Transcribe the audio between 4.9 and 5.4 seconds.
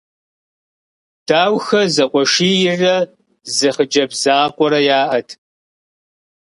яӏэт.